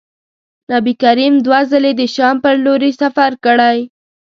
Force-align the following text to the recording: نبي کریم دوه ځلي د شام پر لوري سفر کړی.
نبي 0.71 0.93
کریم 1.01 1.33
دوه 1.45 1.59
ځلي 1.71 1.91
د 1.97 2.01
شام 2.15 2.35
پر 2.43 2.53
لوري 2.65 2.91
سفر 3.01 3.31
کړی. 3.45 3.77